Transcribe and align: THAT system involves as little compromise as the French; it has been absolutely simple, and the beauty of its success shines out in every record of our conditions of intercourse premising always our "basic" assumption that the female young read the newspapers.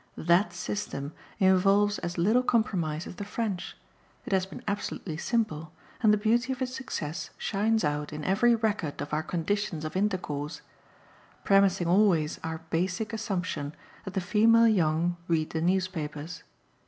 THAT 0.17 0.51
system 0.51 1.13
involves 1.37 1.99
as 1.99 2.17
little 2.17 2.41
compromise 2.41 3.05
as 3.05 3.17
the 3.17 3.23
French; 3.23 3.77
it 4.25 4.33
has 4.33 4.47
been 4.47 4.63
absolutely 4.67 5.15
simple, 5.15 5.73
and 6.01 6.11
the 6.11 6.17
beauty 6.17 6.51
of 6.51 6.59
its 6.63 6.73
success 6.75 7.29
shines 7.37 7.83
out 7.83 8.11
in 8.11 8.23
every 8.23 8.55
record 8.55 8.99
of 8.99 9.13
our 9.13 9.21
conditions 9.21 9.85
of 9.85 9.95
intercourse 9.95 10.61
premising 11.43 11.87
always 11.87 12.39
our 12.43 12.61
"basic" 12.71 13.13
assumption 13.13 13.75
that 14.03 14.15
the 14.15 14.21
female 14.21 14.67
young 14.67 15.17
read 15.27 15.51
the 15.51 15.61
newspapers. 15.61 16.41